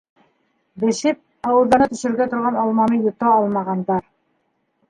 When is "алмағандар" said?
3.37-4.05